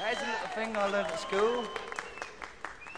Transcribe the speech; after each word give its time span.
There's 0.00 0.16
a 0.16 0.20
little 0.20 0.48
thing 0.54 0.76
I 0.78 0.86
learned 0.86 1.08
at 1.08 1.20
school. 1.20 1.64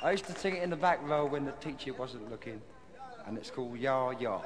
I 0.04 0.12
used 0.12 0.25
to 0.27 0.39
sing 0.39 0.54
it 0.54 0.62
in 0.62 0.71
the 0.71 0.77
back 0.77 1.01
row 1.03 1.27
when 1.27 1.45
the 1.45 1.51
teacher 1.51 1.93
wasn't 1.95 2.31
looking, 2.31 2.63
and 3.27 3.37
it's 3.37 3.51
called 3.51 3.77
Ya 3.77 4.11
Ya. 4.11 4.38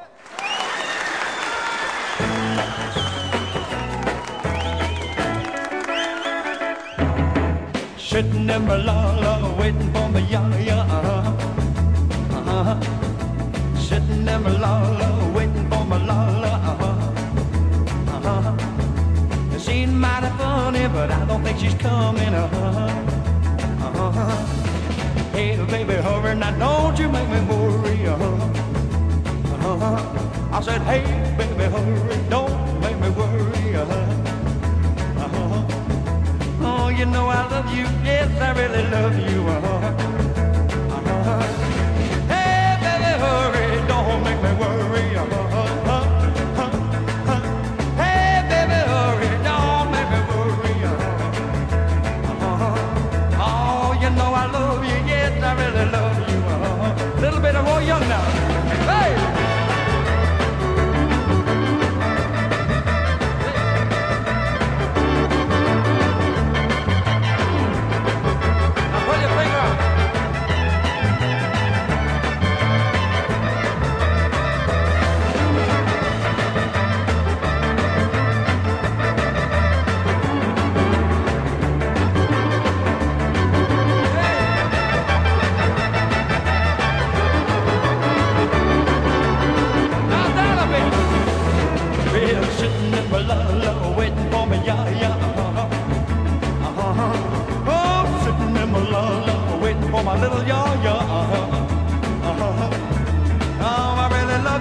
Sitting 7.98 8.48
in 8.48 8.66
my 8.66 8.76
la 8.76 9.16
la, 9.16 9.54
waiting 9.60 9.92
for 9.92 10.08
my 10.08 10.20
ya 10.20 10.48
ya. 10.56 10.80
Uh-huh. 12.40 12.80
Sitting 13.78 14.26
in 14.26 14.42
my 14.42 14.50
la 14.58 15.15
Seems 19.86 19.98
mighty 19.98 20.26
funny, 20.36 20.88
but 20.88 21.12
I 21.12 21.24
don't 21.26 21.44
think 21.44 21.58
she's 21.60 21.74
coming. 21.74 22.34
Uh-huh. 22.34 22.90
Uh-huh. 23.86 24.46
Hey, 25.30 25.56
baby, 25.70 25.94
hurry 25.94 26.34
now, 26.34 26.50
don't 26.58 26.98
you 26.98 27.08
make 27.08 27.28
me 27.28 27.40
worry. 27.46 28.06
Uh-huh. 28.08 28.34
Uh-huh. 29.70 30.56
I 30.56 30.60
said, 30.60 30.82
hey, 30.82 31.02
baby, 31.38 31.64
hurry, 31.70 32.18
don't 32.28 32.80
make 32.80 32.98
me 32.98 33.10
worry. 33.10 33.76
Uh-huh. 33.76 35.24
Uh-huh. 35.24 35.66
Oh, 36.62 36.88
you 36.88 37.06
know 37.06 37.28
I 37.28 37.46
love 37.48 37.72
you. 37.72 37.84
Yes, 38.02 38.28
I 38.40 38.50
really 38.58 38.90
love 38.90 39.16
you. 39.30 39.46
Uh-huh. 39.46 39.85
Young 57.86 58.00
now. 58.08 58.35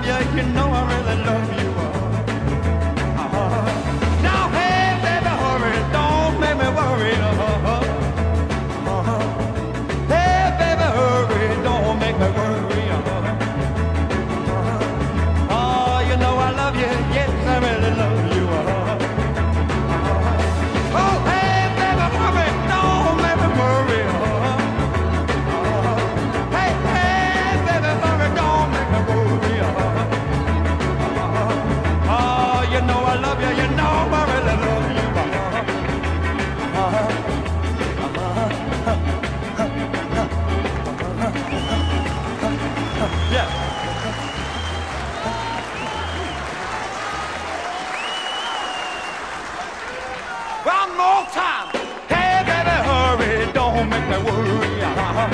You, 0.06 0.14
you 0.36 0.44
know 0.54 0.65
time. 51.36 51.68
Hey, 52.08 52.44
baby, 52.48 52.76
hurry, 52.88 53.52
don't 53.52 53.90
make 53.90 54.08
me 54.12 54.18
worry. 54.24 54.82
Uh-huh. 54.82 55.28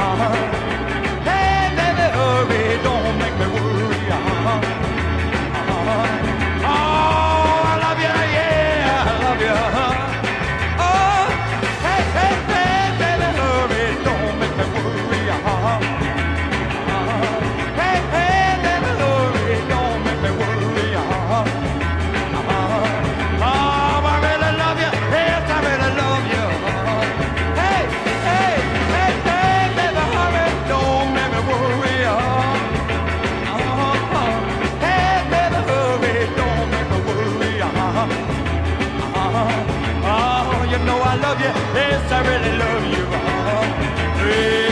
Uh-huh. 0.00 0.34
Hey, 0.34 0.55
know 40.86 40.98
I 41.00 41.14
love 41.16 41.38
you. 41.40 41.52
Yes, 41.74 42.12
I 42.12 42.20
really 42.30 42.54
love 42.62 42.84
you. 42.94 43.04
Uh-huh. 43.04 44.26
Yeah. 44.30 44.65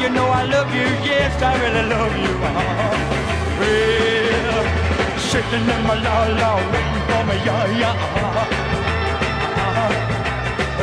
You 0.00 0.08
know 0.08 0.26
I 0.26 0.44
love 0.44 0.70
you, 0.74 0.88
yes, 1.04 1.42
I 1.42 1.52
really 1.62 1.84
love 1.94 2.14
you. 2.24 2.34
Uh-huh. 2.60 2.94
Well, 3.60 4.64
sitting 5.18 5.68
in 5.74 5.82
my 5.86 5.94
la 6.06 6.16
la, 6.40 6.50
waiting 6.72 7.02
for 7.08 7.22
me, 7.28 7.36
yeah, 7.46 7.80
yeah. 7.80 7.94
Uh-huh. 8.24 8.46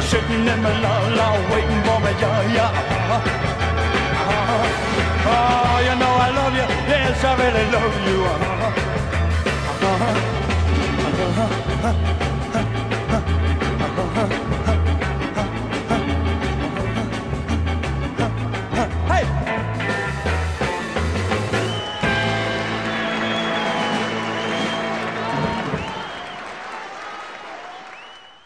Sitting 0.10 0.48
in 0.54 0.60
my 0.62 0.72
la 0.84 0.94
la, 1.20 1.28
waiting 1.52 1.82
for 1.88 2.00
me, 2.04 2.12
yeah, 2.22 2.56
yeah. 2.56 2.72
Uh-huh. 3.12 3.48
Oh, 5.34 5.78
you 5.88 5.96
know 6.02 6.14
I 6.28 6.30
love 6.40 6.54
you. 6.60 6.68
Yes, 6.92 7.24
I 7.24 7.32
really 7.42 7.66
love 7.76 7.98
you. 8.08 8.17